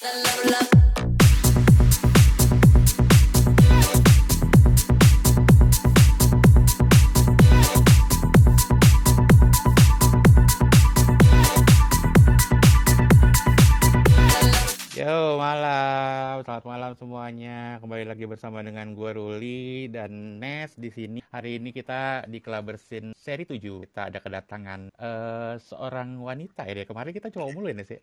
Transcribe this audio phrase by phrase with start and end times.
[0.00, 0.12] La,
[0.44, 0.47] la.
[18.18, 21.22] Lagi bersama dengan gue Ruli dan Nes di sini.
[21.30, 23.62] Hari ini kita di Kelabersin seri 7.
[23.62, 26.82] Kita ada kedatangan eh, seorang wanita ya.
[26.82, 28.02] Kemarin kita cuma mulu ya, Nes ya.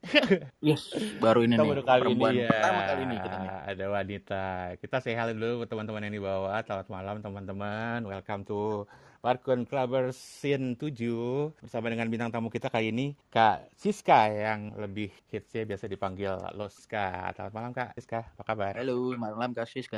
[0.64, 0.88] Yes,
[1.20, 1.72] baru ini Kita nih.
[1.76, 2.48] baru kali ini perempuan ya.
[2.48, 3.52] Pertama kali ini kita nih.
[3.76, 4.44] Ada wanita.
[4.80, 6.60] Kita say hello dulu buat teman-teman yang di bawah.
[6.64, 8.00] Selamat malam teman-teman.
[8.08, 8.88] Welcome to
[9.26, 15.66] Parkun Kelabersin 7 bersama dengan bintang tamu kita kali ini Kak Siska yang lebih hitsnya
[15.66, 17.34] biasa dipanggil Loska.
[17.34, 18.78] Selamat malam Kak Siska, apa kabar?
[18.78, 19.98] Halo, malam Kak Siska.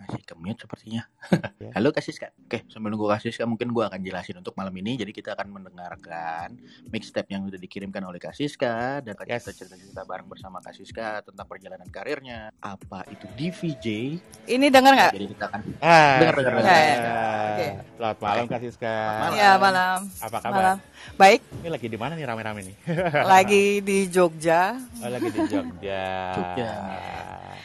[0.00, 1.04] Masih kemute sepertinya.
[1.60, 1.68] Ya.
[1.76, 2.32] Halo Kak Siska.
[2.48, 4.96] Oke, sambil nunggu Kak Siska mungkin gua akan jelasin untuk malam ini.
[4.96, 6.56] Jadi kita akan mendengarkan
[6.88, 9.44] mixtape yang sudah dikirimkan oleh Kak Siska dan Yes.
[9.44, 12.48] kita cerita-cerita bareng bersama Kak Siska tentang perjalanan karirnya.
[12.64, 13.86] Apa itu DVJ?
[14.48, 15.12] Ini dengar nggak?
[15.12, 16.72] Jadi kita akan Ah, Dengar, dengar, dengar.
[16.72, 16.80] ya.
[16.88, 17.20] Ya,
[17.52, 17.68] Oke.
[18.00, 18.94] Selamat malam Kak Siska.
[18.94, 19.34] Malam.
[19.34, 19.98] Ya malam.
[20.22, 20.54] Apa kabar?
[20.54, 20.76] Malam.
[21.18, 21.40] Baik.
[21.58, 22.76] Ini lagi di mana nih rame-rame nih?
[23.26, 24.78] Lagi di Jogja.
[25.02, 26.02] Oh, lagi di Jogja.
[26.38, 26.70] Jogja.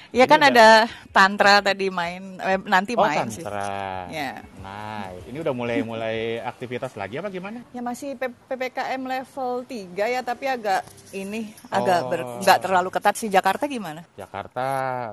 [0.08, 0.68] Ya Ini kan udah- ada
[1.10, 3.42] tantra tadi main, eh, nanti Oh, main sih.
[3.42, 4.08] Tantra.
[4.08, 4.40] Ya.
[4.58, 5.28] Nice.
[5.28, 7.60] Ini udah mulai-mulai aktivitas lagi apa gimana?
[7.70, 10.82] Ya masih P- PPKM level 3 ya, tapi agak
[11.12, 12.10] ini agak Oh.
[12.10, 13.28] ber- nggak terlalu ketat sih.
[13.28, 14.08] Jakarta gimana?
[14.14, 14.66] Jakarta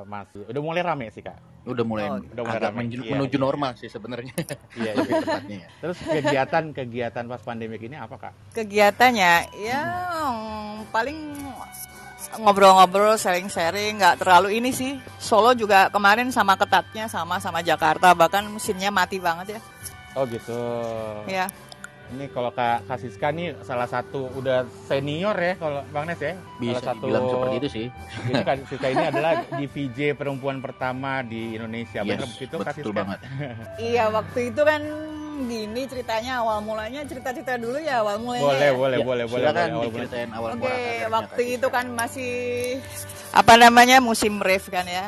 [0.05, 1.37] masih udah mulai rame sih kak.
[1.65, 2.79] udah mulai Oh, udah mulai agak ramai.
[2.85, 3.43] menju- Iya, menuju iya.
[3.43, 4.37] normal sih sebenarnya.
[4.75, 5.21] Iya, Lebih iya.
[5.23, 5.69] tepatnya ya.
[5.81, 8.33] Terus kegiatan-kegiatan pas pandemik ini apa kak?
[8.53, 9.81] Kegiatannya ya
[10.23, 11.19] mm, paling
[12.39, 14.97] ngobrol-ngobrol, sharing-sharing, nggak terlalu ini sih.
[15.21, 19.61] Solo juga kemarin sama ketatnya sama sama Jakarta, bahkan mesinnya mati banget ya.
[20.15, 20.59] Oh gitu.
[21.27, 21.51] Ya.
[22.15, 26.37] Ini kalau kak Kasiska nih salah satu udah senior ya kalau Bang Nes ya.
[26.61, 27.09] Bisa salah satu.
[27.09, 27.87] dibilang seperti itu sih.
[28.29, 32.05] Jadi Kak Siska ini adalah DVJ perempuan pertama di Indonesia.
[32.05, 32.99] Yes, begitu Kak betul Siska?
[33.01, 33.19] banget.
[33.81, 34.83] Iya waktu itu kan
[35.45, 38.45] gini ceritanya awal mulanya cerita-cerita dulu ya awal mulanya.
[38.45, 39.43] Boleh, boleh, Ya, boleh, boleh.
[39.43, 39.89] silakan boleh.
[39.89, 42.33] Diceritain awal Oke, mula karirnya, waktu itu kan masih
[43.31, 45.07] apa namanya musim rave kan ya.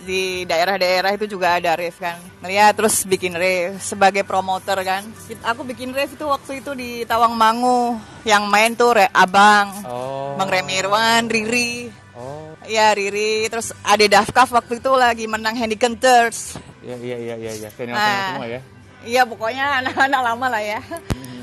[0.00, 2.16] Di daerah-daerah itu juga ada rave kan.
[2.42, 5.04] Ya terus bikin rave sebagai promoter kan.
[5.44, 10.32] Aku bikin rave itu waktu itu di Tawangmangu yang main tuh Re- Abang, Oh.
[10.34, 11.92] Bang Remi Irwan, Riri.
[12.16, 12.56] Oh.
[12.64, 16.56] Ya Riri, terus Ade Dafkaf waktu itu lagi menang Handy Kenters.
[16.80, 17.68] Iya, iya, iya, iya, iya.
[17.70, 18.00] Senior, Nah.
[18.00, 18.60] senior semua ya.
[19.04, 20.80] Iya pokoknya anak-anak lama lah ya.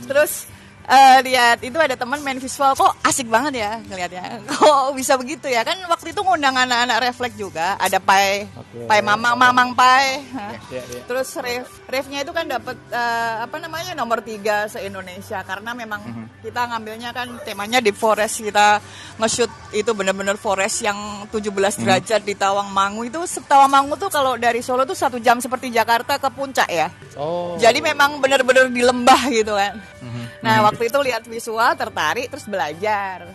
[0.06, 0.50] Terus
[0.86, 4.42] eh, lihat itu ada teman main visual kok asik banget ya ngelihatnya.
[4.52, 5.62] Kok bisa begitu ya?
[5.64, 7.78] Kan waktu itu ngundang anak-anak refleks juga.
[7.78, 8.86] Ada Pai, Oke.
[8.90, 10.22] Pai Mamang, Mamang Pai.
[10.34, 10.54] Hah.
[10.70, 11.02] Iya, iya.
[11.06, 16.32] Terus ref, refnya itu kan dapat eh, apa namanya nomor tiga se Indonesia karena memang
[16.40, 18.80] kita ngambilnya kan temanya di forest kita
[19.20, 24.88] nge-shoot itu bener-bener forest yang 17 derajat di Tawangmangu itu Tawangmangu tuh kalau dari Solo
[24.88, 26.88] tuh satu jam seperti Jakarta ke puncak ya.
[27.20, 27.60] Oh.
[27.60, 29.76] Jadi memang bener-bener di lembah gitu kan.
[30.00, 30.24] Mhm.
[30.42, 33.28] Nah waktu itu lihat visual tertarik terus belajar,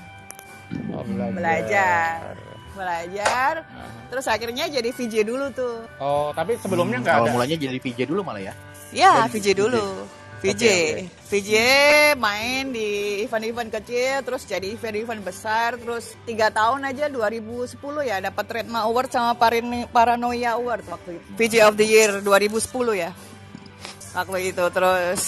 [0.91, 1.37] Oh, belajar.
[1.37, 2.17] belajar,
[2.76, 3.64] belajar.
[4.06, 5.82] Terus akhirnya jadi VJ dulu tuh.
[5.97, 7.34] Oh, tapi sebelumnya Hmm, nggak awal ada.
[7.34, 8.54] mulanya jadi VJ dulu malah ya.
[8.92, 9.59] Ya VJ VJ.
[9.59, 9.84] dulu.
[10.37, 10.76] VJ, Oke,
[11.32, 11.50] VJ
[12.14, 12.88] main di
[13.20, 17.72] event-event kecil, terus jadi event-event besar, terus tiga tahun aja 2010
[18.04, 21.26] ya dapat Redma Award sama Parin- Paranoia Award waktu itu.
[21.34, 22.60] VJ of the Year 2010
[22.94, 23.10] ya.
[24.12, 25.22] Waktu itu terus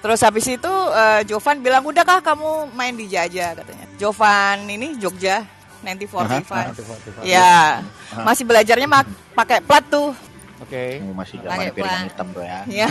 [0.00, 3.86] terus habis itu eh, Jovan bilang udah kah kamu main di Jaja katanya.
[3.96, 5.44] Jovan ini Jogja
[5.82, 7.80] 94 Ya,
[8.18, 10.12] masih belajarnya mak- pakai plat tuh.
[10.60, 11.00] Oke.
[11.00, 12.60] Oh, masih Pakai zaman piringan hitam tuh ya.
[12.84, 12.90] Ya,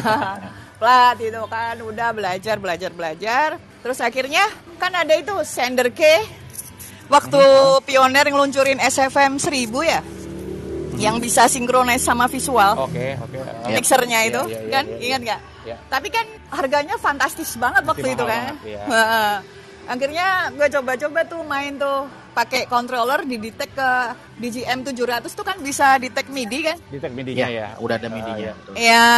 [0.76, 3.48] plat itu kan udah belajar belajar belajar.
[3.80, 4.44] Terus akhirnya
[4.76, 6.02] kan ada itu Sender K
[7.08, 7.42] waktu
[7.84, 10.02] pioner ngeluncurin SFM 1000 ya.
[11.00, 12.76] Yang bisa sinkronis sama visual.
[12.82, 13.38] Oke, oke.
[13.38, 13.72] Iya.
[13.72, 15.40] Mixernya Iya, itu iya, iya, kan iya, ingat nggak?
[15.64, 15.76] Iya.
[15.88, 18.28] Tapi kan harganya fantastis banget Masih waktu itu kan.
[18.28, 18.80] banget, iya.
[18.84, 19.34] Heeh.
[19.96, 22.04] Akhirnya gue coba-coba tuh main tuh
[22.40, 23.90] pakai controller di detect ke
[24.40, 26.78] DJM 700 tuh kan bisa detect MIDI kan?
[26.88, 27.70] Detect MIDI-nya Iya, ya.
[27.78, 28.40] udah ada MIDI-nya.
[28.40, 28.54] iya.
[28.56, 28.74] betul.
[28.80, 29.10] Iya.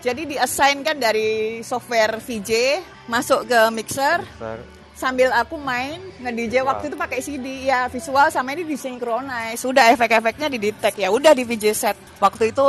[0.00, 4.64] Jadi di assign kan dari software VJ masuk ke mixer Ser-
[4.96, 9.60] sambil aku main nge-DJ waktu itu pakai CD ya visual sama ini disinkronize.
[9.60, 11.96] Sudah efek-efeknya di detect ya udah di VJ set.
[12.16, 12.64] Waktu itu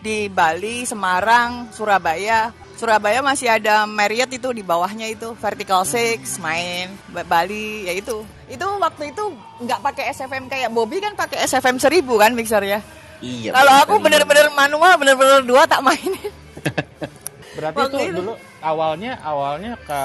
[0.00, 2.48] di Bali, Semarang, Surabaya.
[2.74, 8.20] Surabaya masih ada Marriott itu di bawahnya itu Vertical Six main Ba- Bali ya itu
[8.44, 9.24] itu waktu itu
[9.60, 12.80] nggak pakai SFM kayak Bobby kan pakai SFM 1000 kan mixernya
[13.18, 13.54] Iya.
[13.54, 14.20] kalau aku bener.
[14.26, 16.18] bener-bener manual bener-bener dua tak mainin
[17.54, 18.18] Berarti Waktu itu itu.
[18.18, 20.00] dulu awalnya awalnya ke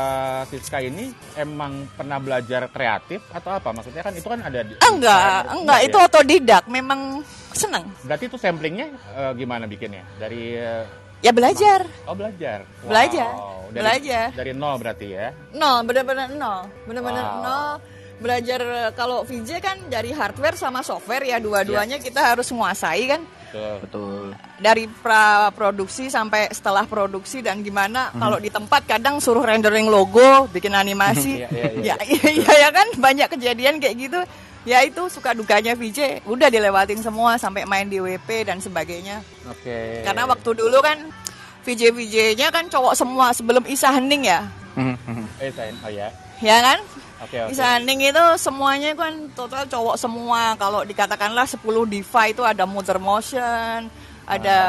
[0.47, 3.73] Siska ini emang pernah belajar kreatif atau apa?
[3.73, 6.05] Maksudnya kan itu kan ada di, Enggak, enggak, itu ya?
[6.05, 7.89] otodidak, memang seneng.
[8.05, 10.05] Berarti itu samplingnya eh, gimana bikinnya?
[10.15, 10.85] Dari eh,
[11.19, 12.63] Ya belajar, oh belajar.
[12.83, 12.87] Wow.
[12.87, 13.31] Belajar.
[13.69, 14.25] Dari, Belajar.
[14.33, 15.27] Dari nol berarti ya.
[15.53, 17.43] nol, bener-bener nol, bener-bener Wow.
[17.43, 17.71] nol.
[18.19, 23.21] Belajar eh, kalau VJ kan dari hardware sama software ya dua-duanya kita harus menguasai kan.
[23.47, 23.75] Betul.
[23.79, 24.23] Betul.
[24.59, 30.47] Dari pra produksi sampai setelah produksi dan gimana kalau di tempat kadang suruh rendering logo,
[30.51, 31.39] bikin animasi.
[31.43, 31.95] Iya, iya, iya.
[31.95, 34.19] ya, iya, iya, ya kan banyak kejadian kayak gitu.
[34.67, 39.23] Ya itu suka dukanya VJ, udah dilewatin semua sampai main di WP dan sebagainya.
[39.49, 40.05] Oke.
[40.05, 40.97] Karena waktu dulu kan
[41.65, 44.41] VJ VJ-nya kan cowok semua sebelum Isa Hening ya.
[45.43, 46.07] eh saya oh ya.
[46.39, 46.79] Ya kan?
[47.19, 47.51] Oke oke.
[47.51, 50.55] Isa Hening itu semuanya kan total cowok semua.
[50.55, 51.59] Kalau dikatakanlah 10
[51.89, 53.91] diva itu ada Mother Motion,
[54.23, 54.59] ada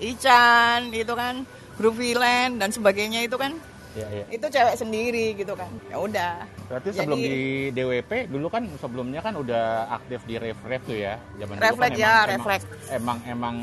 [0.00, 1.44] Ichan itu kan,
[1.76, 3.54] Groovy Land dan sebagainya itu kan
[3.96, 4.24] Iya, iya.
[4.28, 5.70] itu cewek sendiri gitu kan.
[5.86, 6.32] Ya udah.
[6.66, 7.36] Berarti Jadi- sebelum di
[7.72, 11.16] DWP dulu kan sebelumnya kan udah aktif di Rev tuh ya.
[11.34, 12.64] Zaman Refleks kan ya, emang, refleks.
[12.88, 13.56] Emang emang,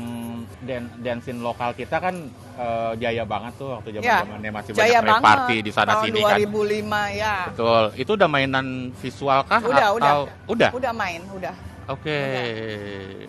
[0.62, 2.14] dan dansin lokal kita kan
[2.56, 4.18] eh, jaya banget tuh waktu zaman Ya.
[4.24, 5.24] zamannya masih Jaya banyak banget.
[5.28, 6.38] party di sana Tahun sini kan.
[6.40, 7.34] 2005 ya.
[7.52, 7.84] Betul.
[7.94, 10.12] Itu udah mainan visual kah Udah, atau udah.
[10.48, 10.70] udah?
[10.72, 11.54] Udah main, udah.
[11.86, 12.18] Oke.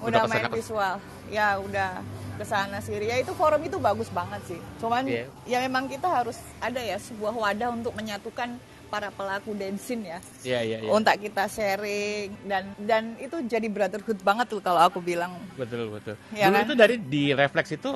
[0.02, 0.96] Udah, ke sana main visual.
[1.30, 1.90] Ya udah
[2.38, 2.98] ke sana sih.
[2.98, 4.60] Ya itu forum itu bagus banget sih.
[4.82, 5.26] Cuman Iya.
[5.46, 8.58] ya memang kita harus ada ya sebuah wadah untuk menyatukan
[8.88, 10.20] para pelaku dansin ya.
[10.42, 10.90] Iya iya iya.
[10.90, 15.36] Untuk kita sharing dan dan itu jadi brotherhood banget tuh kalau aku bilang.
[15.60, 16.16] Betul betul.
[16.34, 16.66] Iya Dulu kan?
[16.66, 17.92] itu dari di refleks itu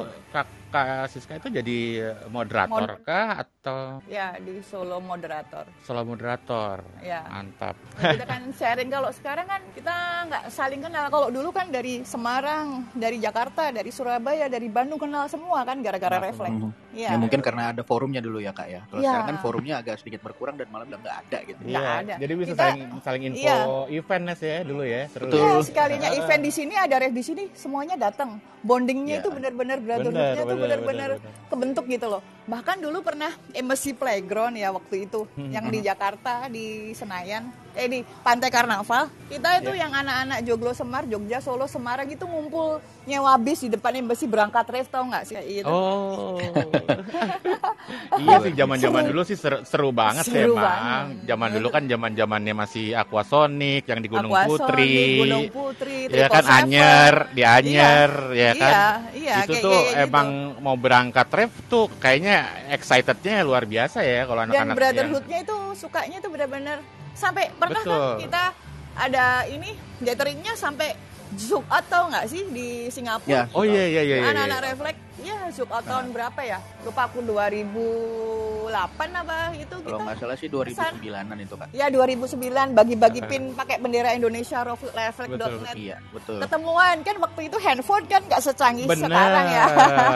[0.72, 1.80] kakak Siska itu jadi
[2.28, 5.68] moderator Mod- kah atau Ya di solo moderator.
[5.82, 6.82] solo moderator?
[7.00, 7.28] Ya.
[7.28, 7.76] Mantap.
[7.94, 9.96] Nah, kita kan sharing kalau sekarang kan kita
[10.26, 11.06] nggak saling kenal.
[11.08, 16.18] Kalau dulu kan dari Semarang, dari Jakarta, dari Surabaya, dari Bandung kenal semua kan gara-gara
[16.18, 16.56] refleks.
[16.56, 16.72] Mhm.
[16.92, 17.10] Iya.
[17.12, 18.82] Ya mungkin karena ada forumnya dulu ya kak ya.
[18.86, 19.10] Kalau Iya.
[19.12, 21.60] sekarang kan forumnya agak sedikit berkurang dan malah nggak ada gitu.
[21.62, 22.14] Nggak Iya, ada.
[22.18, 23.58] jadi bisa Kita- saling saling info iya.
[23.94, 25.04] event Nes ya dulu ya.
[25.08, 25.38] Seru Betul.
[25.38, 25.62] Ya, ya.
[25.62, 28.40] sekalinya event di sini ada ref di sini, semuanya datang.
[28.62, 29.22] Bondingnya Ya.
[29.22, 31.50] itu benar-benar brotherhoodnya itu benar-benar benar, benar.
[31.50, 32.22] kebentuk gitu loh.
[32.52, 37.88] Bahkan dulu pernah embassy playground ya waktu itu, Hmm, yang di Jakarta di Senayan, eh
[37.88, 39.08] di Pantai Karnaval.
[39.26, 39.88] Kita itu Ya.
[39.88, 44.68] yang anak-anak Joglo Semar, Jogja, Solo, Semarang itu ngumpul nyewa bis di depan embassy berangkat
[44.68, 45.34] ref tau nggak sih?
[45.34, 45.72] Kayak gitu.
[45.72, 46.36] Oh.
[48.22, 50.62] iya sih zaman-zaman dulu sih seru, seru banget Seru emang.
[50.62, 51.06] banget.
[51.26, 54.96] Zaman dulu kan zaman-zamannya masih Aquasonic yang di Gunung Aquasonic, Putri.
[55.18, 56.58] Gunung Putri, Iya kan Seven.
[56.60, 58.72] Anyer, di Anyer Iya, ya kan.
[58.72, 58.84] iya,
[59.14, 60.04] iya, Itu kayak- tuh kayak gitu.
[60.04, 60.28] emang
[60.60, 62.38] mau berangkat ref tuh kayaknya
[62.70, 66.78] excitednya luar biasa ya kalau dan anak-anak yang- brotherhoodnya itu sukanya itu benar-benar
[67.14, 67.94] sampai pernah Betul.
[67.94, 68.44] kan kita
[68.92, 70.96] ada ini gatheringnya sampai
[71.32, 73.44] Zoom out tau nggak sih di Singapura Ya.
[73.56, 74.16] Oh iya iya iya.
[74.20, 74.68] iya, anak-anak iya.
[74.68, 75.11] refleks ya
[75.52, 78.72] Zoom out tahun berapa ya lupa aku 2008
[79.14, 81.68] apa itu Kalau kita nggak salah sih 2009an itu kak.
[81.72, 82.40] ya 2009
[82.72, 86.40] bagi-bagi pin pakai bendera Indonesia refleks.net Betul, Iya betul.
[86.40, 89.06] ketemuan kan waktu itu handphone kan nggak secanggih Bener.
[89.06, 89.66] sekarang ya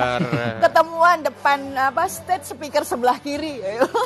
[0.64, 3.60] ketemuan depan apa stage speaker sebelah kiri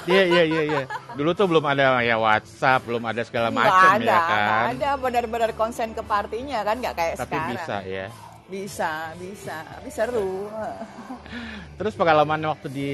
[0.05, 0.81] Iya iya iya iya.
[1.13, 4.63] Dulu tuh belum ada ya WhatsApp, belum ada segala macam ada, ya kan.
[4.71, 7.51] ada benar-benar konsen ke partinya kan nggak kayak Tapi sekarang.
[7.53, 8.05] bisa ya.
[8.49, 10.49] Bisa, bisa, tapi seru.
[11.77, 12.91] Terus pengalaman waktu di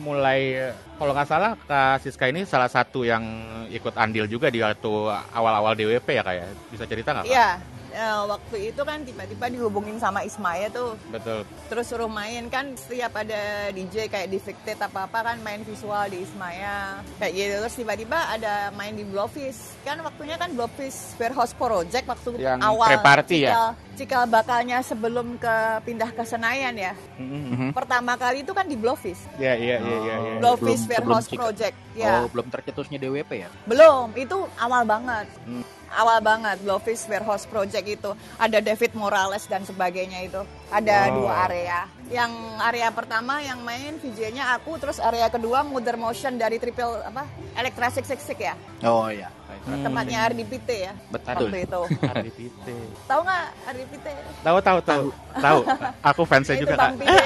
[0.00, 3.22] mulai kalau nggak salah Kak Siska ini salah satu yang
[3.68, 4.92] ikut andil juga di waktu
[5.36, 7.28] awal-awal DWP ya kayak bisa cerita nggak?
[7.28, 7.60] Iya,
[7.94, 11.46] ya, waktu itu kan tiba-tiba dihubungin sama Ismaya tuh, Betul.
[11.64, 16.02] terus suruh main kan setiap ada DJ kayak di Victed apa apa kan main visual
[16.06, 21.54] di Ismaya kayak gitu terus tiba-tiba ada main di Blowfish kan waktunya kan Blowfish Warehouse
[21.54, 23.48] Project waktu Yang awal pre-party ya?
[23.48, 27.72] cikal, cikal bakalnya sebelum ke pindah ke Senayan ya Mhm.
[27.72, 30.14] pertama kali itu kan di Blowfish Iya iya iya iya.
[30.20, 30.38] iya.
[30.38, 33.48] Blowfish Warehouse sebelum Project ya Oh belum tercetusnya DWP ya?
[33.64, 35.63] belum itu awal banget Hmm.
[35.94, 41.14] Awal banget Blowfish Warehouse Project itu ada David Morales dan sebagainya itu ada Wow.
[41.16, 42.30] dua area yang
[42.62, 47.24] area pertama yang main VJ-nya aku terus area kedua Mother Motion dari Triple apa
[47.54, 49.30] Electra 666 ya Oh iya.
[49.64, 49.80] Hmm.
[49.80, 51.48] tempatnya RDPT ya Betul.
[51.48, 52.66] waktu itu RDPT.
[53.06, 54.06] tahu nggak RDPT
[54.42, 55.58] Tahu tahu tahu tahu.
[56.04, 56.92] Aku fansnya itu juga.
[56.92, 57.16] Pite.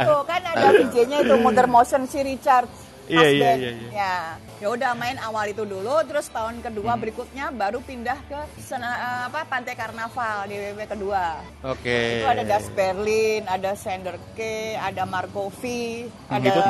[0.00, 2.66] itu kan ada VJ-nya itu Mother Motion si Richard
[3.10, 3.88] Iya, iya, iya, iya.
[3.90, 4.14] Ya,
[4.58, 7.00] ya udah main awal itu dulu, terus tahun kedua Hmm.
[7.00, 11.42] berikutnya baru pindah ke sena, eh, apa Pantai Karnaval di WW kedua.
[11.64, 12.22] Oke.
[12.22, 14.40] Itu ada Das Berlin, ada Sander K,
[14.76, 15.62] ada Marco V,
[16.28, 16.60] ada gitu.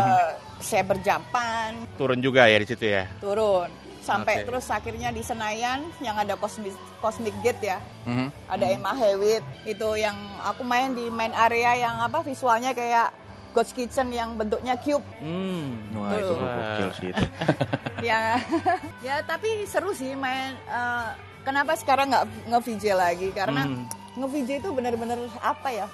[0.61, 3.09] Saber Japan, Turun juga ya di situ ya.
[3.17, 3.69] turun.
[4.01, 4.49] Sampai Oke.
[4.49, 7.79] terus akhirnya di Senayan yang ada Cosmic, Cosmic Gate ya.
[8.03, 8.29] Mhm.
[8.49, 13.13] Ada Emma Hewitt itu yang aku main di main area yang apa visualnya kayak
[13.51, 15.03] Ghost Kitchen yang bentuknya cube.
[15.19, 15.77] Hmm.
[15.93, 17.25] Wah itu gokil sih itu.
[18.09, 18.39] ya,
[19.07, 20.55] ya tapi seru sih main.
[20.57, 21.09] eh,
[21.41, 23.29] kenapa sekarang nggak nge-VJ lagi?
[23.31, 23.85] Karena Hmm.
[24.15, 25.87] nge-VJ itu benar-benar apa ya?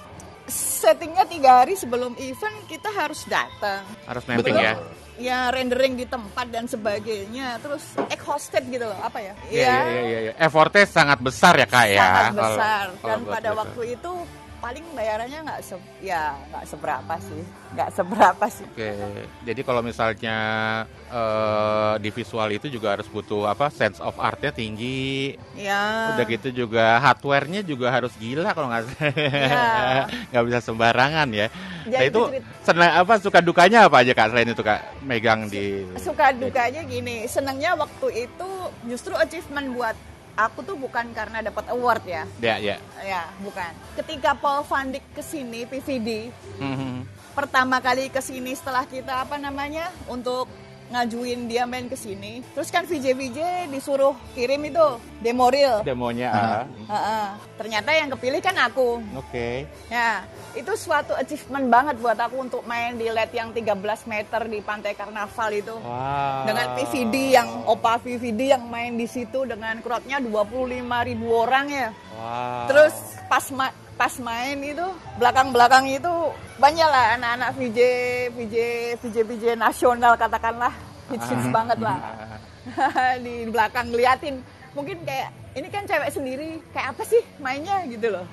[0.46, 3.82] Settingnya tiga hari sebelum event kita harus datang.
[4.04, 4.62] Harus mapping Betul.
[4.62, 4.74] ya.
[5.16, 7.56] Ya rendering di tempat dan sebagainya.
[7.58, 9.32] Terus egg hosted gitu loh, apa ya?
[9.46, 10.32] Iya, iya, iya, iya, iya.
[10.36, 11.98] Effortnya sangat besar ya, Kak ya.
[11.98, 13.58] sangat kalau- besar kalau dan buat pada itu.
[13.58, 14.12] waktu itu
[14.66, 17.42] paling bayarannya nggak se ya nggak seberapa sih
[17.78, 18.66] nggak seberapa sih.
[18.66, 18.90] Oke,
[19.46, 20.38] jadi kalau misalnya
[21.06, 25.38] eh, di visual itu juga harus butuh apa sense of artnya tinggi.
[25.54, 28.90] ya Udah gitu juga hardware-nya juga harus gila kalau nggak
[30.34, 31.46] nggak bisa sembarangan ya.
[31.86, 34.80] Ya, nah itu itu cerit- senang apa suka dukanya apa aja kak selain itu kak?
[35.06, 38.50] Megang di suka dukanya gini senangnya waktu itu
[38.90, 39.94] justru achievement buat
[40.36, 42.76] aku tuh bukan karena dapat award ya ya ya.
[43.00, 46.28] ya bukan ketika Paul Van Dyck ke sini PVD
[46.60, 47.08] Mhm.
[47.32, 50.44] pertama kali ke sini setelah kita apa namanya untuk
[50.86, 53.38] ngajuin dia main ke sini terus kan VJ VJ
[53.68, 54.86] disuruh kirim itu
[55.18, 56.30] demo reel Demonya.
[56.30, 56.46] Aha.
[56.46, 56.64] ah.
[56.86, 57.26] Heeh.
[57.56, 59.66] ternyata yang kepilih kan aku Oke.
[59.88, 63.76] Ya, itu suatu achievement banget buat aku untuk main di LED yang 13
[64.06, 65.74] meter di Pantai Karnaval itu.
[65.76, 66.44] Wow.
[66.48, 71.88] Dengan PVD yang Opa PVD yang main di situ dengan crowdnya 25 ribu orang ya.
[72.12, 72.66] Wow.
[72.68, 72.94] Terus
[73.26, 74.86] pas ma- pas main itu
[75.16, 76.12] belakang-belakang itu
[76.60, 77.80] banyak lah anak-anak VJ
[78.36, 78.56] VJ
[79.00, 80.72] VJ VJ nasional katakanlah.
[81.08, 81.98] Hits hits banget lah.
[83.24, 84.44] Di belakang ngeliatin.
[84.76, 88.28] Mungkin kayak ini kan cewek sendiri kayak apa sih mainnya gitu loh.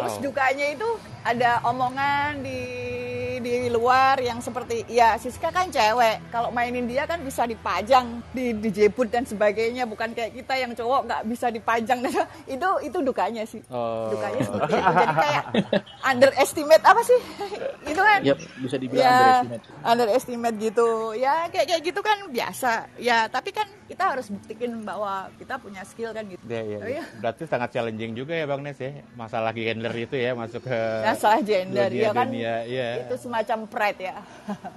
[0.00, 0.88] Terus dukanya itu
[1.20, 2.60] ada omongan di
[3.44, 6.32] di luar yang seperti ya Siska kan cewek.
[6.32, 9.84] Kalau mainin dia kan bisa dipajang di dijebut dan sebagainya.
[9.84, 12.00] Bukan kayak kita yang cowok nggak bisa dipajang.
[12.54, 13.60] Itu itu dukanya sih.
[13.68, 14.08] Oh.
[14.08, 15.44] dukanya seperti itu jadi kayak
[16.06, 17.20] underestimate apa sih?
[17.92, 18.20] Itu kan.
[18.24, 19.64] Yap, bisa dibilang ya underestimate.
[19.84, 20.88] underestimate gitu.
[21.18, 22.72] Ya kayak kayak gitu kan biasa.
[22.96, 26.90] Ya tapi kan kita harus buktikan bahwa kita punya skill kan gitu Ya, ya, Oh,
[26.90, 27.04] iya.
[27.16, 28.90] Berarti sangat challenging juga ya Bang Nes ya.
[29.14, 32.88] Masalah gender itu ya masuk ke masalah gender dunia, ya kan dunia, iya.
[33.00, 34.16] itu semacam pride ya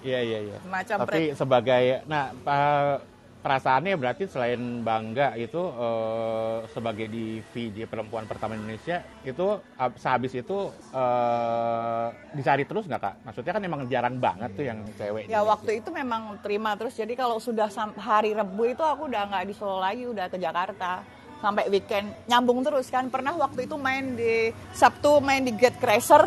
[0.06, 0.58] Iya iya iya.
[0.62, 3.02] Semacam Tapi sebagai nah pa-
[3.38, 10.34] perasaannya berarti selain bangga itu eh, sebagai di VJ perempuan pertama Indonesia itu ab- sehabis
[10.34, 10.58] itu
[10.92, 13.16] eh, dicari terus nggak kak?
[13.24, 15.26] Maksudnya kan emang jarang banget tuh yang cewek.
[15.28, 19.46] ya waktu itu memang terima terus jadi kalau sudah hari Rebu itu aku udah nggak
[19.48, 21.02] di Solo lagi udah ke Jakarta
[21.38, 26.26] sampai weekend nyambung terus kan pernah waktu itu main di Sabtu main di Gate Crasher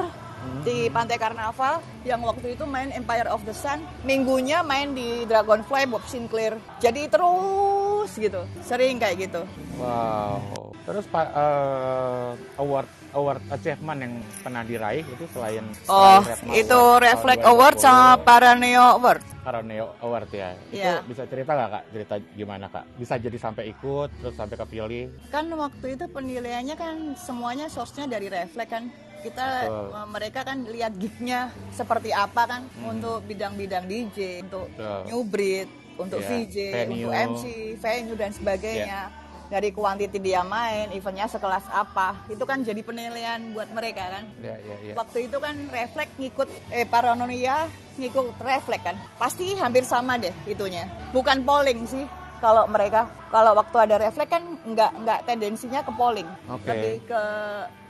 [0.64, 5.88] di Pantai Karnaval yang waktu itu main Empire of the Sun minggunya main di Dragonfly
[5.88, 9.42] Bob Sinclair jadi terus gitu sering kayak gitu
[9.80, 10.76] Wow.
[10.84, 12.30] Terus pak eh,
[12.60, 17.84] award award achievement yang pernah diraih itu selain oh selain itu Award Reflect Award 2020,
[17.84, 20.52] sama Paraneo Award Karoneo Award ya.
[20.68, 21.00] Iya.
[21.00, 21.84] Itu bisa cerita nggak kak?
[21.96, 22.84] Cerita gimana kak?
[23.00, 25.04] Bisa jadi sampai ikut terus sampai kepilih?
[25.32, 28.84] kan waktu itu penilaiannya kan semuanya source-nya dari Reflect kan
[29.20, 29.86] kita Betul.
[29.92, 34.76] eh, mereka kan lihat gignya seperti apa kan untuk bidang-bidang DJ untuk Hmm.
[34.76, 35.00] Betul.
[35.06, 36.96] new breed untuk Iya, VJ venue.
[36.98, 37.42] untuk MC
[37.76, 39.00] venue dan sebagainya
[39.46, 44.54] dari kuantiti dia main eventnya sekelas apa itu kan jadi penilaian buat mereka kan Ya
[44.56, 44.94] ya ya.
[44.94, 50.86] waktu itu kan Reflect ngikut eh Paranoia ngikut Reflect kan pasti hampir sama deh itunya
[51.10, 52.06] bukan polling sih
[52.40, 56.66] kalau mereka kalau waktu ada Reflect kan nggak nggak tendensinya ke polling Oke.
[56.66, 57.22] lebih ke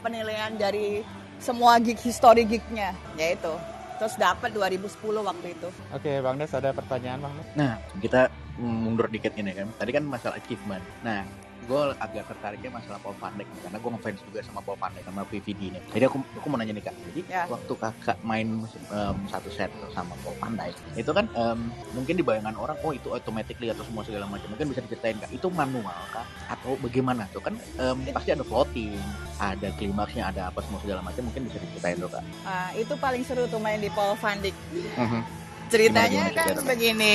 [0.03, 1.07] penilaian dari
[1.41, 3.51] semua gig history gignya yaitu
[3.97, 4.91] terus dapat 2010
[5.23, 7.49] waktu itu Oke, Bang Des ada pertanyaan Bang Des?
[7.53, 9.69] Nah, kita mundur dikit ini kan.
[9.77, 10.81] Tadi kan masalah achievement.
[11.05, 11.25] Nah,
[11.71, 15.07] gue agak tertariknya masalah Paul Van Dijk karena gue ngefans juga sama Paul Van Dijk
[15.07, 15.83] sama PVD nih.
[15.95, 17.43] Jadi aku aku mau nanya nih kak, jadi Ya.
[17.47, 22.27] waktu kakak main em, satu set sama Paul Van Dijk, itu kan em, mungkin di
[22.27, 24.51] bayangan orang, oh itu automatically atau semua segala macam.
[24.51, 28.99] Mungkin bisa diceritain kak, itu manual kak atau bagaimana tuh kan em, pasti ada floating,
[29.39, 31.23] ada klimaksnya, ada apa semua segala macam.
[31.23, 32.25] Mungkin bisa diceritain tuh kak.
[32.43, 34.57] Ah, itu paling seru tuh main di Paul Van Dyk
[34.99, 35.21] Mhm.
[35.71, 37.15] ceritanya Gimana, gimana kan begini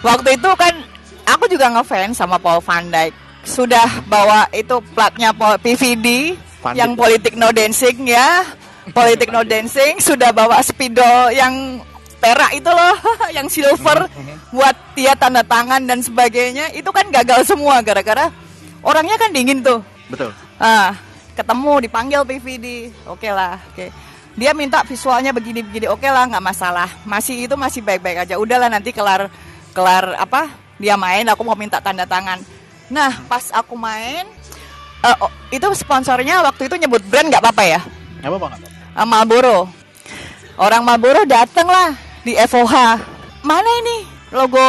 [0.00, 0.74] waktu itu kan
[1.26, 7.36] aku juga ngefans sama Paul Van Dyke sudah bawa itu platnya PVD Van yang politik
[7.36, 8.44] no dancing ya
[8.96, 11.80] politik no dancing sudah bawa spidol yang
[12.18, 12.96] perak itu loh
[13.36, 14.08] yang silver
[14.48, 18.32] buat dia tanda tangan dan sebagainya itu kan gagal semua gara-gara
[18.80, 20.30] orangnya kan dingin tuh Betul.
[20.60, 20.96] Ah,
[21.32, 22.92] ketemu dipanggil PVD.
[23.08, 23.88] Oke lah, oke.
[24.34, 25.86] Dia minta visualnya begini-begini.
[25.88, 26.90] Oke lah, nggak masalah.
[27.06, 28.34] Masih itu masih baik-baik aja.
[28.36, 29.30] Udahlah nanti kelar
[29.72, 30.50] kelar apa?
[30.78, 32.42] Dia main, aku mau minta tanda tangan.
[32.92, 34.28] Nah, pas aku main
[35.20, 37.80] oh, itu sponsornya waktu itu nyebut brand nggak apa-apa ya?
[38.24, 38.68] Apa apa nggak apa?
[38.94, 39.68] Ah, Marlboro.
[40.54, 42.74] Orang Marlboro dateng lah di FOH.
[43.44, 44.62] Mana ini logo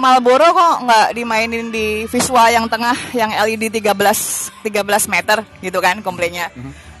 [0.00, 6.00] Marlboro kok nggak dimainin di visual yang tengah yang LED 13 13 meter gitu kan
[6.00, 6.48] komplainnya.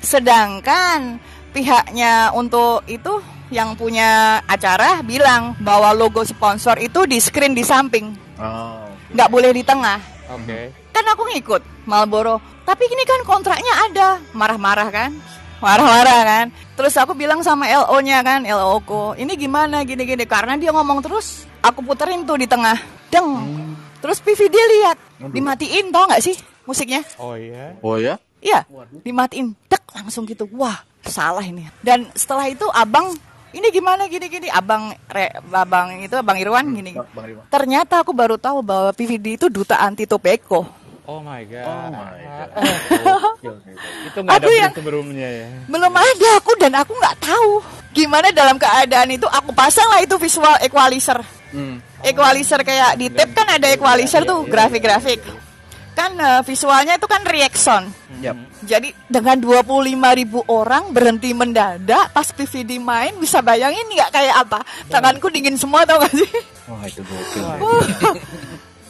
[0.04, 1.16] Sedangkan
[1.50, 8.10] pihaknya untuk itu yang punya acara bilang bahwa logo sponsor itu di screen di samping,
[8.34, 8.82] Oh.
[9.14, 10.13] nggak boleh di tengah.
[10.32, 10.72] Oke.
[10.94, 12.40] Kan aku ngikut Marlboro.
[12.64, 14.08] Tapi ini kan kontraknya ada.
[14.32, 15.10] Marah-marah kan?
[15.60, 16.46] Marah-marah kan?
[16.76, 20.28] Terus aku bilang sama LO-nya kan, LO ku, ini gimana gini-gini.
[20.28, 22.76] Karena dia ngomong terus, aku puterin tuh di tengah.
[23.08, 23.30] Deng.
[24.04, 24.98] Terus PVD lihat,
[25.32, 26.36] dimatiin tau nggak sih
[26.68, 27.00] musiknya?
[27.16, 27.72] Oh iya.
[27.80, 28.20] Oh ya?
[28.44, 28.68] Iya,
[29.00, 29.56] dimatiin.
[29.72, 30.44] Dek, langsung gitu.
[30.52, 31.64] Wah, salah ini.
[31.80, 33.16] Dan setelah itu abang,
[33.54, 34.50] ini gimana gini-gini.
[34.50, 36.92] Abang, re, abang itu, abang Irwan gini.
[36.92, 37.42] Bang Rima.
[37.48, 40.66] Ternyata aku baru tahu bahwa PVD itu duta anti tobacco.
[41.04, 41.64] Oh my god.
[41.64, 42.48] Oh my god.
[43.36, 43.70] Oke, oke.
[44.08, 45.46] Itu nggak ada Aku yang- sebelumnya ya.
[45.68, 47.50] Belum ada aku dan aku nggak tahu
[47.92, 51.20] gimana dalam keadaan itu aku pasang lah itu visual equalizer.
[51.52, 51.84] Hmm.
[52.00, 55.20] Equalizer kayak di tape kan ada equalizer tuh grafik-grafik.
[55.94, 57.82] Kan eh, visualnya itu kan reaction.
[58.18, 58.34] Yap.
[58.60, 59.70] Jadi dengan 25
[60.14, 64.58] ribu orang berhenti mendadak pas PVD main bisa bayangin nggak kayak apa?
[64.86, 66.30] Tanganku dingin semua tau gak sih?
[66.66, 67.44] Wah itu gokil.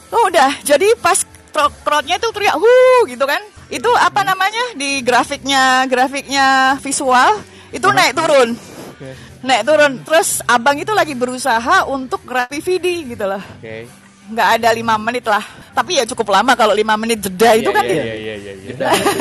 [0.07, 1.17] Oh udah, jadi pas
[1.51, 2.71] crowd- crowdnya tuh teriak hu
[3.05, 3.41] gitu kan.
[3.67, 8.49] Itu apa namanya di grafiknya grafiknya visual itu naik turun.
[8.95, 9.11] Oke.
[9.43, 9.91] Naik turun.
[10.05, 13.41] Terus abang itu lagi berusaha untuk grab PVD gitu loh.
[13.59, 13.89] Oke.
[14.25, 15.43] Nggak ada lima menit lah.
[15.69, 17.83] Tapi ya cukup lama kalau lima menit jeda itu Iya, kan.
[17.85, 18.73] Iya iya iya iya.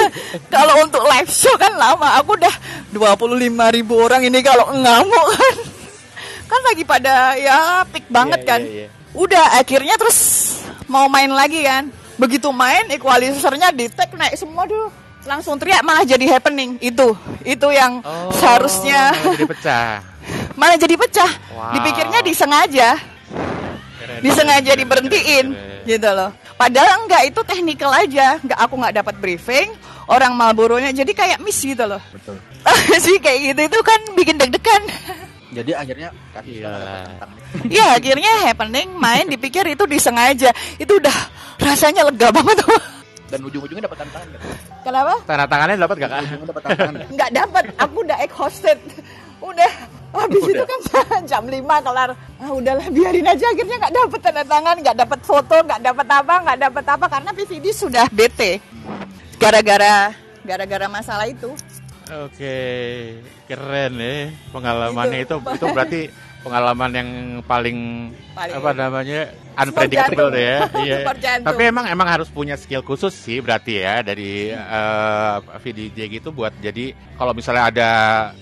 [0.54, 2.16] kalau untuk live show kan lama.
[2.18, 2.54] Aku udah
[2.90, 5.54] 25 ribu orang ini kalau ngamuk kan.
[6.44, 8.60] Kan lagi pada ya peak banget Iya, kan.
[8.62, 8.88] iya, iya.
[9.12, 10.18] Udah akhirnya terus
[10.86, 11.92] mau main lagi kan.
[12.14, 14.88] Begitu main equalizernya di tag naik semua tuh.
[15.24, 16.76] Langsung teriak malah jadi happening.
[16.78, 17.12] Itu.
[17.42, 19.88] Itu yang Oh, seharusnya malah jadi pecah.
[20.60, 21.30] malah jadi pecah.
[21.50, 21.72] Wow.
[21.72, 22.88] Dipikirnya disengaja,
[24.24, 25.84] disengaja diberhentiin keren.
[25.84, 26.30] gitu loh.
[26.56, 29.68] Padahal enggak itu technical aja, enggak aku nggak dapat briefing,
[30.08, 32.00] orang Marlboro-nya jadi kayak miss gitu loh.
[32.08, 32.40] Betul.
[33.04, 34.82] sih kayak gitu itu kan bikin deg-degan.
[35.54, 36.74] Jadi akhirnya kasih Iya.
[37.70, 40.50] Iya akhirnya happening main dipikir itu disengaja.
[40.80, 41.14] Itu udah
[41.62, 42.80] rasanya lega banget tuh.
[43.30, 44.40] dan ujung-ujungnya dapat tantangan kan?
[44.84, 45.14] Kenapa?
[45.26, 46.20] Tanda tangannya dapat gak kak?
[46.22, 46.94] Ujungnya dapat tantangan.
[46.94, 47.06] kan?
[47.14, 48.78] Nggak dapat, aku udah exhausted.
[49.42, 49.72] Udah
[50.14, 50.54] habis Udah.
[50.54, 50.80] itu kan
[51.30, 52.10] jam 5 kelar.
[52.38, 56.34] Ah udahlah biarin aja akhirnya nggak dapat tanda tangan, nggak dapat foto, nggak dapat apa,
[56.44, 58.62] nggak dapat apa karena PVD sudah bete.
[59.38, 61.50] Gara-gara gara-gara masalah itu.
[62.04, 62.56] Oke,
[63.48, 65.56] keren ya pengalamannya itu Itu.
[65.56, 66.00] itu, berarti
[66.44, 67.08] pengalaman yang
[67.42, 67.78] paling,
[68.36, 69.20] Paling- apa namanya
[69.56, 70.68] unpredictable ya.
[70.76, 70.98] Iya.
[71.40, 76.52] Tapi emang emang harus punya skill khusus sih berarti ya dari eh, VDJ gitu buat
[76.60, 77.90] jadi kalau misalnya ada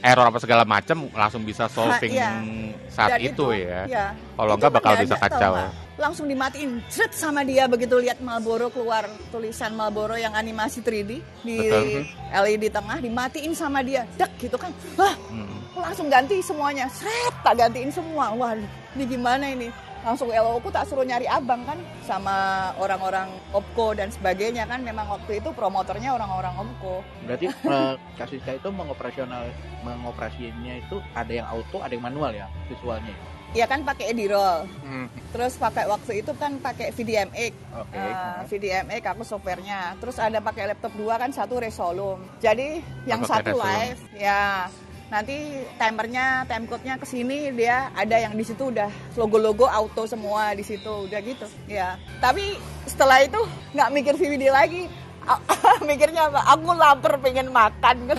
[0.03, 2.43] error apa segala macam langsung bisa solving iya.
[2.91, 3.87] saat Dan itu, ya.
[3.87, 4.07] iya.
[4.35, 5.53] Kalau Itu enggak bakal bisa kacau.
[5.55, 5.71] nggak?
[6.03, 11.57] Langsung dimatiin, Zret sama dia begitu lihat Marlboro keluar tulisan Marlboro yang animasi 3D di
[11.63, 12.03] Betul.
[12.35, 14.03] LED tengah dimatiin sama dia.
[14.19, 14.75] Dek gitu kan.
[14.99, 15.63] Wah, Hmm.
[15.79, 16.91] langsung ganti semuanya.
[16.91, 18.35] Sret, tak gantiin semua.
[18.35, 18.59] Wah,
[18.99, 19.71] ini gimana ini?
[20.03, 22.35] Langsung LO ku tak suruh nyari abang kan sama
[22.83, 27.07] orang-orang Opko dan sebagainya kan memang waktu itu promotornya orang-orang Opko.
[27.23, 29.47] Berarti eh, Kak Siska itu mengoperasional
[29.87, 33.15] mengoperasinya itu ada yang auto, ada yang manual ya visualnya.
[33.15, 34.65] Ya kan pakai Edirol.
[34.85, 35.07] Hmm.
[35.33, 37.53] Terus pakai waktu itu kan pakai VDMX.
[37.77, 37.97] Oke.
[37.97, 39.97] Nah, VDMX aku softwarenya.
[40.01, 42.21] Terus ada pakai laptop dua kan satu Resolum.
[42.41, 43.69] Jadi yang satu Resolum.
[43.69, 44.73] live ya.
[45.13, 48.89] Nanti timernya, timecode-nya ke sini dia ada yang di situ udah
[49.21, 51.45] logo-logo auto semua di situ udah gitu.
[51.69, 52.01] Ya.
[52.25, 52.57] Tapi
[52.89, 53.37] setelah itu
[53.77, 54.89] nggak mikir VVD lagi.
[55.89, 56.41] Mikirnya apa?
[56.57, 58.11] Aku lapar pengen makan.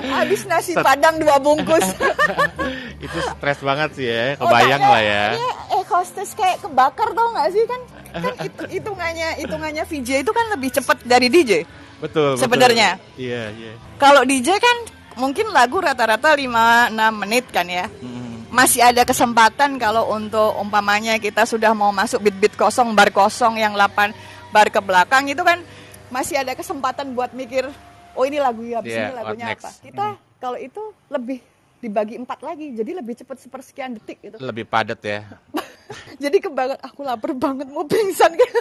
[0.00, 1.84] Habis nasi padang dua bungkus.
[3.00, 5.24] itu stres banget sih ya, kebayang Otaknya, lah ya.
[5.72, 7.80] eh hostess kayak kebakar tau gak sih kan?
[8.12, 11.64] Kan itu hitungannya hitungannya VJ itu kan lebih cepat dari DJ.
[12.00, 12.36] Betul.
[12.40, 12.96] Sebenarnya.
[13.18, 13.72] Iya iya.
[14.00, 14.76] Kalau DJ kan
[15.20, 16.44] mungkin lagu rata-rata 5
[16.92, 17.88] 6 menit kan ya.
[17.88, 18.48] Hmm.
[18.50, 23.76] Masih ada kesempatan kalau untuk umpamanya kita sudah mau masuk beat-beat kosong, bar kosong yang
[23.78, 24.10] 8
[24.50, 25.62] bar ke belakang itu kan
[26.10, 27.70] masih ada kesempatan buat mikir
[28.18, 29.70] oh ini lagu ya, habis Yeah, ini lagunya apa.
[29.78, 30.06] Kita
[30.42, 31.38] kalau itu lebih
[31.80, 34.36] dibagi empat lagi, jadi lebih cepat sepersekian detik gitu.
[34.36, 35.24] Lebih padat ya.
[36.22, 38.60] Jadi kebanget aku lapar banget mau pingsan gitu.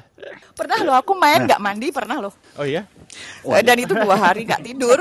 [0.58, 2.34] pernah loh aku main nggak mandi pernah loh.
[2.56, 2.88] Oh iya?
[3.44, 4.98] Eh, Dan itu dua hari nggak tidur.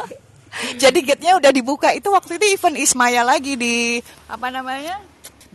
[0.82, 1.92] Jadi gate-nya udah dibuka.
[1.92, 5.02] Itu waktu itu event Ismaya lagi di apa namanya?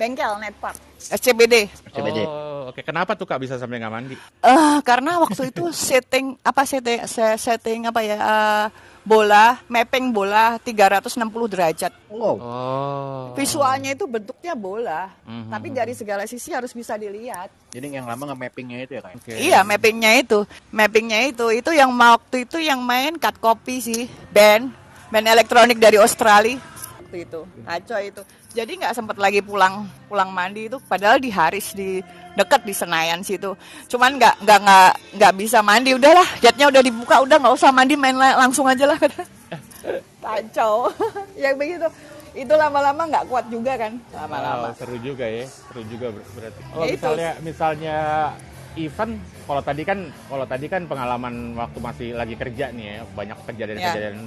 [0.01, 0.81] Bengkel Net Park.
[0.97, 1.69] SCBD.
[1.93, 2.25] CBD.
[2.25, 2.81] Oh, oke.
[2.81, 4.15] Kenapa tuh Kak bisa sampai nggak mandi?
[4.41, 8.17] Eh karena waktu itu setting apa setting se- setting apa ya?
[8.17, 8.65] eh,
[9.01, 11.89] bola, mapping bola 360 derajat.
[12.09, 12.37] Wow.
[12.37, 13.23] Oh.
[13.33, 15.49] Visualnya itu bentuknya bola, Mhm.
[15.49, 17.49] tapi dari segala sisi harus bisa dilihat.
[17.73, 19.17] Jadi yang lama nge-mappingnya itu ya kayak.
[19.17, 19.33] Oke.
[19.37, 24.69] Iya, mappingnya itu, mappingnya itu, itu yang waktu itu yang main cut copy sih, band,
[25.09, 26.61] band elektronik dari Australia
[27.11, 28.21] waktu itu, kacau itu.
[28.55, 31.99] Jadi nggak sempat lagi pulang pulang mandi itu, padahal di Haris di
[32.39, 33.51] deket di Senayan situ.
[33.91, 37.99] Cuman nggak nggak nggak nggak bisa mandi, udahlah, jetnya udah dibuka, udah nggak usah mandi,
[37.99, 38.95] main la- langsung aja lah.
[40.23, 40.87] kacau,
[41.43, 41.83] ya begitu.
[42.31, 44.71] Itu lama-lama nggak kuat juga kan, lama-lama.
[44.71, 46.59] Wow, seru juga ya, seru juga ber- berarti.
[46.63, 46.95] Kalau Ya itu.
[46.95, 47.97] misalnya misalnya
[48.79, 49.99] event, kalau tadi kan
[50.31, 54.17] kalau tadi kan pengalaman waktu masih lagi kerja nih ya, banyak kejadian-kejadian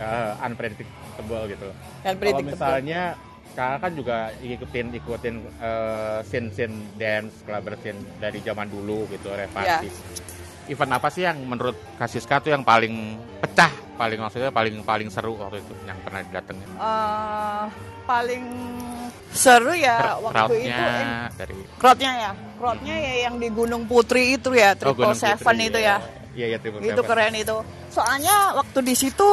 [0.00, 1.68] eh, unpredictable gitu.
[2.02, 3.14] Kalau misalnya
[3.50, 9.92] kakak kan juga ikutin ikutin eh, scene-scene dance, clubber scene dari zaman dulu gitu, repartis.
[10.66, 15.34] Event apa sih yang menurut Kasiska tuh yang paling pecah, paling maksudnya paling paling seru
[15.34, 16.68] waktu itu yang pernah didatengin?
[16.78, 17.64] Eh,
[18.06, 18.44] paling
[19.30, 24.34] seru ya Cra- waktu itu eh, dari crowdnya ya crowdnya ya yang di Gunung Putri
[24.34, 25.96] itu ya Oh, triple Gunung seven Putri, itu ya
[26.30, 27.10] Iya, iya, Triple itu Seven.
[27.10, 27.56] keren itu
[27.90, 29.28] soalnya waktu di situ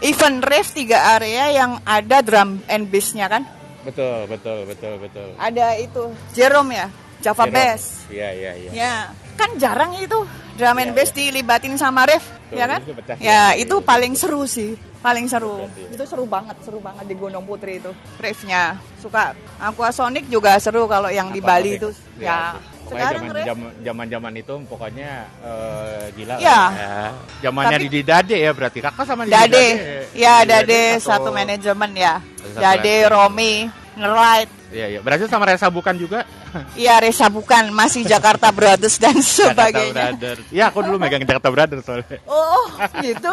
[0.00, 3.42] event rave tiga area yang ada drum and bassnya kan
[3.82, 5.28] Betul, betul, betul, betul.
[5.36, 7.54] ada itu Jerome ya Java Jerome.
[7.54, 8.70] Bass Iya, iya, iya.
[8.72, 8.92] ya
[9.34, 10.18] kan jarang itu
[10.54, 13.16] drum and Iya, bass dilibatin sama rave Betul, ya kan itu pecah.
[13.18, 15.88] ya itu paling seru sih paling seru Berarti ya.
[15.92, 18.62] itu seru banget seru banget di Gunung Putri itu rave-nya
[18.96, 21.78] suka Aquasonic juga seru kalau yang di Apa Bali topik?
[21.78, 22.38] itu Iya, ya
[22.86, 25.10] Pokoknya sekarang zaman zaman zaman zaman itu pokoknya
[25.42, 26.60] eh, gila lah Iya.
[26.70, 26.94] ya.
[27.42, 28.78] Zamannya Tapi- di Dade ya berarti.
[28.78, 29.66] Kakak sama di Dade,
[30.14, 32.14] ya Dade atau- satu manajemen ya.
[32.54, 32.94] Dade.
[33.10, 33.66] Romi,
[33.96, 35.00] Ngerlight, Iya, iya.
[35.00, 36.26] Berarti sama Resa bukan juga?
[36.74, 39.88] iya Resa bukan, masih Jakarta Brothers dan sebagainya.
[39.88, 40.44] Jakarta Brothers.
[40.52, 42.18] Iya, aku dulu megang Jakarta Brothers soalnya.
[42.26, 42.66] Oh,
[43.06, 43.32] gitu.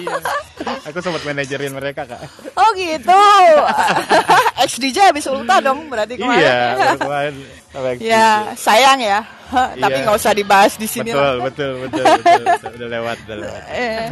[0.00, 0.16] Iya.
[0.88, 2.20] Aku sempat manajerin mereka, Kak.
[2.54, 3.20] Oh gitu.
[4.64, 6.40] Ex DJ habis ulta dong berarti kemarin.
[6.40, 7.34] Iya, kemarin
[8.00, 9.20] ya, sayang ya.
[9.76, 10.04] Tapi Iya.
[10.04, 11.32] nggak usah dibahas di sini betul, lah.
[11.42, 12.70] betul, betul, betul, betul.
[12.76, 13.62] Udah lewat, udah lewat.
[13.72, 14.04] Eh,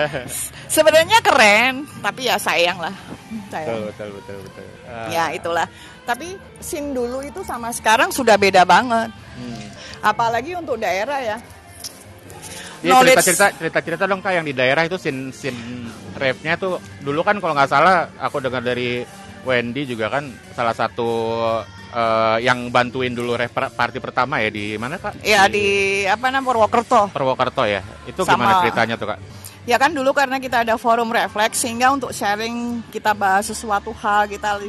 [0.67, 2.93] sebenarnya keren, tapi ya sayang lah.
[3.27, 3.81] Betul, Sayang.
[3.87, 4.67] betul, betul, betul.
[4.87, 5.66] Ah, Ya itulah.
[6.03, 9.11] Tapi scene dulu itu sama sekarang sudah beda banget.
[9.35, 9.66] hmm.
[10.01, 11.37] Apalagi untuk daerah ya.
[12.79, 15.57] Iya, Knowledge- cerita-cerita cerita-cerita dong kak yang di daerah itu sin sin
[16.14, 19.03] rap-nya tuh dulu kan kalau nggak salah aku dengar dari
[19.42, 21.09] Wendy juga kan salah satu
[21.88, 25.25] eh, yang bantuin dulu rap party pertama ya di mana kak?
[25.25, 25.64] Ya di
[26.05, 27.09] apa namanya Purwokerto.
[27.11, 27.81] Purwokerto ya.
[28.05, 29.18] Itu Sama- gimana ceritanya tuh kak?
[29.67, 34.31] Ya kan dulu karena kita ada forum refleks sehingga untuk sharing kita bahas sesuatu hal
[34.31, 34.63] kita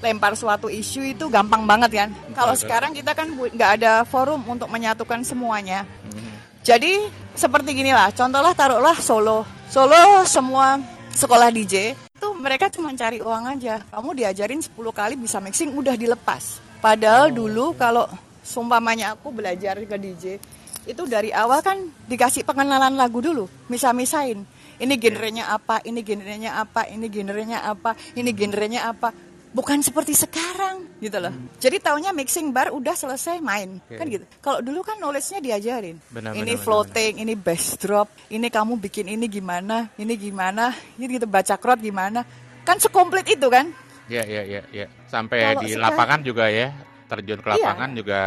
[0.00, 2.08] lempar suatu isu itu gampang banget kan.
[2.32, 5.84] Kalau sekarang kita kan nggak ada forum untuk menyatukan semuanya.
[6.08, 6.32] Mhm.
[6.64, 7.04] Jadi
[7.36, 9.44] seperti ginilah, contohlah taruhlah Solo.
[9.68, 10.80] Solo semua
[11.12, 13.84] sekolah DJ itu mereka cuma cari uang aja.
[13.92, 16.64] Kamu diajarin 10 kali bisa mixing udah dilepas.
[16.80, 18.08] Padahal dulu kalau
[18.40, 20.40] sumpamanya aku belajar ke DJ
[20.84, 24.44] itu dari awal kan dikasih pengenalan lagu dulu, misah-misahin.
[24.74, 29.14] Ini genrenya apa, ini genrenya apa, ini genrenya apa, ini genrenya apa.
[29.54, 31.30] Bukan seperti sekarang gitu loh.
[31.62, 33.78] Jadi taunya mixing bar udah selesai main.
[33.86, 33.94] Oke.
[33.94, 34.26] Kan gitu.
[34.42, 35.94] Kalau dulu kan knowledge-nya diajarin.
[36.10, 41.06] Benar, ini benar, floating, ini bass drop, ini kamu bikin ini gimana, ini gimana, ini
[41.06, 42.26] gitu baca crowd gimana.
[42.66, 43.70] Kan sekomplit itu kan?
[44.10, 44.86] Iya iya iya iya.
[45.06, 47.56] Sampai Kalau di sekarang- lapangan juga ya terjun ke Iya.
[47.58, 48.20] lapangan juga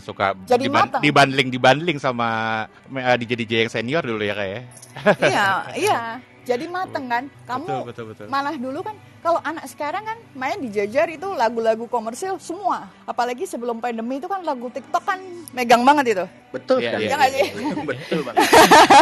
[0.00, 1.00] suka Jadi diban- matang.
[1.00, 2.28] dibandling dibandling sama
[2.88, 4.60] eh, DJ DJ yang senior dulu ya kak ya.
[5.22, 5.46] iya,
[5.84, 6.00] iya.
[6.42, 7.24] Jadi mateng kan?
[7.46, 8.26] Kamu Betul betul betul.
[8.26, 12.90] malah dulu kan kalau anak sekarang kan main dijajar itu lagu-lagu komersil semua.
[13.06, 15.22] Apalagi sebelum pandemi itu kan lagu TikTok kan
[15.54, 16.26] megang banget itu.
[16.50, 17.48] Betul Iya, iya, nggak sih?
[17.94, 18.42] Betul banget.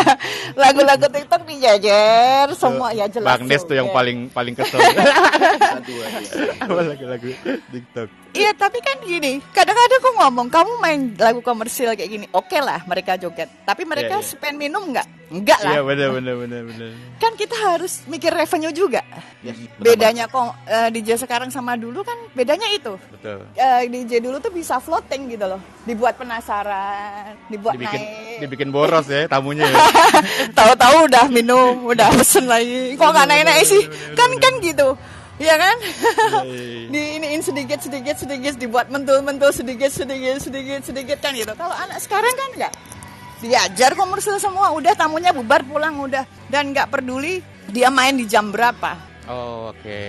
[0.62, 3.32] Lagu-lagu TikTok dijajar semua ya jelas.
[3.32, 4.76] Bang Des tuh yang paling paling kesel.
[5.80, 6.68] Aduh, aduh.
[6.68, 7.28] Apa lagu-lagu
[7.72, 8.08] TikTok.
[8.30, 12.84] Iya tapi kan gini, kadang-kadang aku ngomong kamu main lagu komersil kayak gini, oke lah
[12.86, 13.50] mereka joget.
[13.66, 14.26] Tapi mereka iya.
[14.26, 15.06] spend minum nggak?
[15.34, 15.78] Enggak lah.
[15.78, 16.90] Iya benar benar benar benar.
[17.18, 19.02] Kan kita harus mikir revenue juga.
[19.42, 22.98] Yes, betul Bedanya kok eh, DJ sekarang sama dulu kan bedanya itu.
[23.14, 23.46] Betul.
[23.54, 28.42] Eh, DJ dulu tuh bisa floating gitu loh, dibuat penasaran, dibuat Dibikin naik.
[28.42, 29.78] dibikin boros ya tamunya ya.
[30.58, 32.98] Tahu-tahu udah minum, udah pesen lagi.
[32.98, 33.86] Kok nggak naik-naik sih?
[34.18, 34.98] Kan kan gitu.
[35.38, 35.76] Iya kan?
[36.42, 41.54] Iya, di iniin sedikit sedikit sedikit dibuat mentul-mentul sedikit sedikit sedikit sedikit kan gitu.
[41.54, 42.74] Kalau anak sekarang kan enggak
[43.46, 47.38] diajar komersil semua, udah tamunya bubar pulang udah dan nggak peduli
[47.70, 49.09] dia main di jam berapa.
[49.30, 50.02] Oh, oke.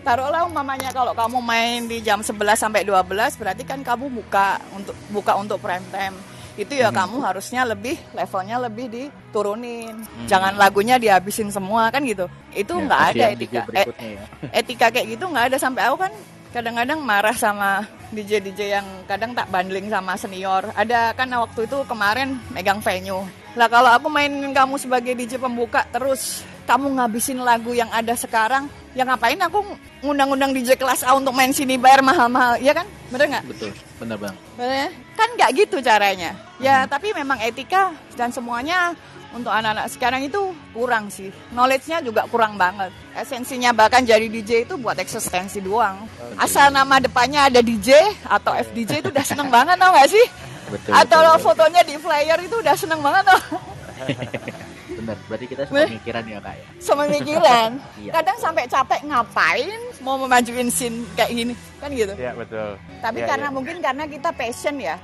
[0.00, 3.02] Taruhlah umpamanya kalau kamu main di jam 11 sampai 12
[3.34, 6.14] berarti kan kamu buka untuk buka untuk prime time.
[6.58, 6.98] itu ya Hmm.
[7.06, 9.94] kamu harusnya lebih levelnya lebih diturunin.
[10.26, 12.26] Jangan lagunya dihabisin semua kan gitu.
[12.50, 13.62] Itu Ya, nggak ada kasihan DJ etika.
[13.62, 14.22] Berikutnya ya.
[14.58, 16.12] etika kayak gitu nggak ada sampai aku kan
[16.50, 20.66] kadang-kadang marah sama DJ DJ yang kadang tak bundling sama senior.
[20.74, 23.22] Ada kan waktu itu kemarin megang venue.
[23.54, 28.68] Lah kalau aku mainin kamu sebagai DJ pembuka terus kamu ngabisin lagu yang ada sekarang,
[28.92, 29.64] ya ngapain aku
[30.04, 32.84] ngundang-undang DJ kelas A untuk main sini bayar mahal-mahal, ya kan?
[33.08, 33.44] Bener nggak?
[33.48, 34.36] Betul, benar bang.
[34.60, 34.92] Bener?
[35.16, 36.36] Kan nggak gitu caranya.
[36.60, 38.92] Ya tapi memang etika dan semuanya
[39.32, 41.32] untuk anak-anak sekarang itu kurang sih.
[41.56, 42.92] Knowledge-nya juga kurang banget.
[43.16, 46.04] Esensinya bahkan jadi DJ itu buat eksistensi doang.
[46.36, 50.26] Asal nama depannya ada DJ atau FDJ itu udah seneng banget tau gak sih?
[50.68, 50.92] Betul.
[50.92, 51.44] atau betul, lo betul.
[51.48, 53.40] fotonya di flyer itu udah seneng banget tau.
[55.08, 55.88] Benar, berarti kita Bener.
[55.88, 56.66] sepemikiran ya kak ya.
[56.84, 57.70] Sememikiran.
[58.04, 58.12] Iya.
[58.12, 61.54] Kadang sampai capek ngapain mau memajuin scene kayak gini.
[61.80, 62.12] Kan gitu.
[62.12, 62.76] Iya betul.
[63.00, 63.54] Tapi Iya, karena iya.
[63.56, 65.00] mungkin karena kita passion ya.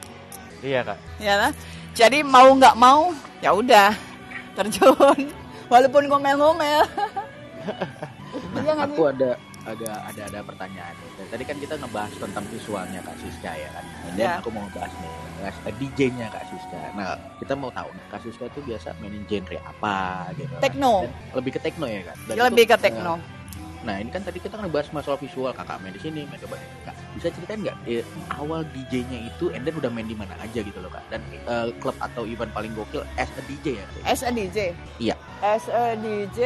[0.61, 0.99] Iya kak.
[1.17, 1.51] ya lah.
[1.97, 3.97] Jadi mau nggak mau ya udah
[4.53, 4.93] terjun
[5.73, 6.85] walaupun ngomel-ngomel.
[8.61, 10.95] Iya nggak Aku ada ada ada ada pertanyaan.
[11.17, 13.85] Dan tadi kan kita ngebahas tentang visualnya Kak Siska ya kan.
[14.07, 14.33] Dan Ya.
[14.39, 16.81] aku mau ngebahas nih ngebahas DJ-nya Kak Siska.
[16.93, 19.97] Nah, kita mau tahu nih Kak Siska itu biasa mainin genre apa
[20.35, 20.53] gitu.
[20.53, 20.61] kan.
[20.61, 20.93] Techno.
[21.03, 22.17] Dan lebih ke techno ya kan.
[22.25, 23.15] Dan Lebih itu, ke techno.
[23.17, 23.43] eh,
[23.85, 26.65] Nah, ini kan tadi kita ngebahas masalah visual Kakak main di sini, main di mana.
[26.89, 28.01] Kak, bisa ceritain nggak eh,
[28.33, 31.05] awal DJ-nya itu and then udah main di mana aja gitu loh Kak.
[31.13, 33.85] Dan eh, klub atau event paling gokil as a DJ ya.
[33.85, 34.05] Kak?
[34.09, 34.73] As a DJ.
[34.97, 35.17] Iya.
[35.45, 36.41] As a DJ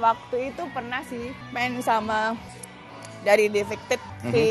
[0.00, 2.32] waktu itu pernah sih main sama
[3.20, 4.30] dari Defected Mhm.
[4.30, 4.48] di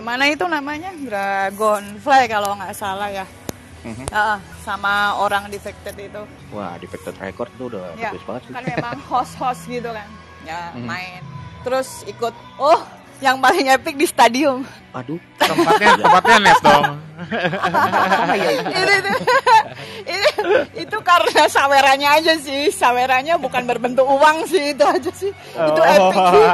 [0.00, 3.26] mana itu namanya Dragonfly kalau nggak salah ya.
[3.82, 4.10] Mhm.
[4.10, 6.22] Ah, sama orang Defected itu.
[6.50, 8.52] Wah, Defected Record tuh udah Ya, bagus banget sih.
[8.52, 10.08] kan memang host-host gitu kan.
[10.42, 10.84] Ya, Mhm.
[10.84, 11.22] main.
[11.62, 12.82] Terus ikut oh,
[13.18, 14.62] yang paling epic di stadium.
[14.92, 16.84] Aduh, Tempatnya tempatnya net dong.
[18.36, 18.70] itu.
[18.92, 19.12] itu,
[20.46, 25.30] itu, itu, itu karena sawerannya aja sih sawerannya bukan berbentuk uang sih itu aja sih
[25.34, 25.86] itu Oh.
[25.86, 26.44] epic sih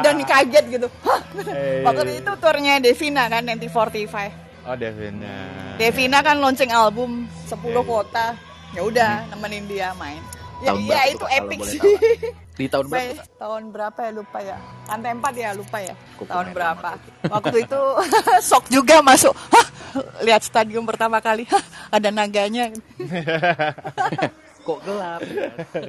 [0.00, 1.20] dan, kaget gitu Hah?
[1.46, 1.84] Eh.
[1.84, 5.36] waktu itu turnya Devina kan 1945 Oh Devina.
[5.78, 7.82] Devina kan launching album 10 Iya, iya.
[7.82, 8.26] kota
[8.72, 10.18] ya udah nemenin dia main
[10.58, 11.80] ya iya berapa itu epic sih?
[12.56, 13.22] Di tahun berapa?
[13.36, 14.12] Tahun berapa ya?
[14.16, 14.56] Lupa ya.
[14.88, 15.50] Lantai 4 ya?
[15.52, 15.94] Lupa ya?
[16.16, 16.90] Kupu tahun berapa?
[17.28, 17.82] waktu itu
[18.48, 19.36] shock juga masuk.
[19.36, 19.66] Hah,
[20.24, 21.44] lihat stadium pertama kali.
[21.52, 22.72] Hah, ada naganya
[24.66, 25.20] Kok gelap?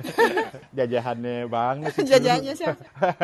[0.77, 1.91] Jajahannya banget.
[1.91, 2.05] sih.
[2.05, 2.65] jajannya sih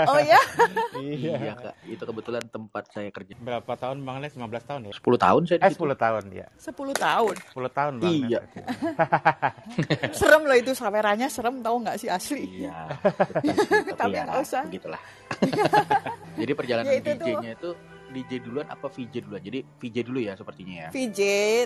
[0.04, 0.42] oh ya
[0.98, 1.36] Iya.
[1.38, 3.38] iya kak, itu kebetulan tempat saya kerja.
[3.38, 4.34] Berapa tahun Bang Les?
[4.34, 4.94] 15 tahun ya?
[4.94, 5.86] 10 tahun saya di Eh situ.
[5.86, 6.48] 10 tahun ya.
[6.58, 8.10] 10 tahun 10 tahun Bang.
[8.10, 8.40] Iya.
[10.18, 12.98] Serem loh itu sawerannya serem tahu nggak sih asli Iya.
[13.44, 13.94] betul.
[13.94, 14.64] Tapi ya, nggak usah.
[14.66, 15.02] Begitulah.
[16.34, 17.26] Jadi perjalanan Ya, itu tuh.
[17.26, 17.93] DJ-nya itu DJ
[18.40, 19.42] duluan apa VJ duluan?
[19.42, 20.90] Jadi VJ dulu ya sepertinya ya.
[20.90, 21.20] VJ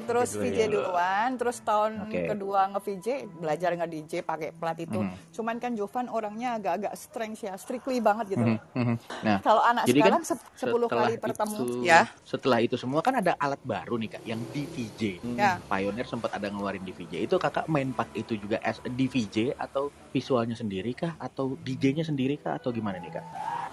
[0.08, 0.68] terus dulu VJ ya.
[0.70, 2.22] duluan terus tahun Oke.
[2.26, 5.16] kedua nge VJ belajar nge DJ pakai plat itu Mhm.
[5.34, 8.96] cuman kan Jovan orangnya agak-agak strength ya strictly banget gitu Mhm, mhm.
[9.18, 12.76] Nah, kalau anak Jadi sekarang kan se- 10 setelah kali bertemu itu, ya Setelah itu
[12.78, 15.02] semua kan ada alat baru nih kak, yang DVJ.
[15.34, 15.58] Ya.
[15.64, 17.24] Pioneer sempat ada ngeluarin DVJ.
[17.24, 21.16] Itu kakak main part itu juga as a DVJ atau visualnya sendiri kah?
[21.18, 22.60] Atau DJ-nya sendiri kah?
[22.60, 23.26] Atau gimana nih kak?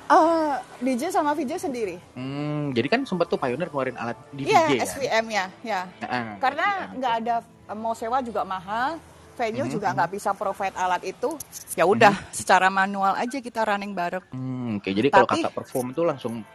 [0.06, 4.60] Ah, DJ sama VJ sendiri Hmm, jadi kan sempat tuh Pioneer ngeluarin alat DVJ Iya
[4.70, 4.84] ya.
[4.86, 6.94] SVM ya ya Nah, karena SVM.
[6.96, 7.34] nggak ada
[7.74, 8.96] mau sewa juga mahal
[9.34, 11.34] venue Mhm, juga nggak bisa provide alat itu
[11.74, 14.86] ya udah secara manual aja kita running bareng Hmm, oke.
[14.86, 16.46] Jadi kalau kakak perform itu langsung